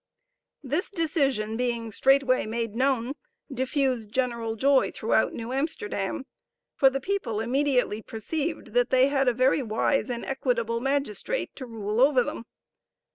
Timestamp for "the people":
6.89-7.39